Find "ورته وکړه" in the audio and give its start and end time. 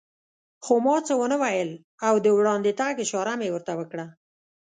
3.51-4.05